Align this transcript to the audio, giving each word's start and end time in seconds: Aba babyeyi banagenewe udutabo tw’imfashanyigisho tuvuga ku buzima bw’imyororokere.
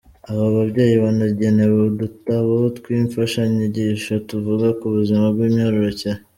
Aba 0.31 0.45
babyeyi 0.55 0.95
banagenewe 1.03 1.77
udutabo 1.89 2.55
tw’imfashanyigisho 2.77 4.13
tuvuga 4.29 4.67
ku 4.79 4.85
buzima 4.95 5.25
bw’imyororokere. 5.33 6.19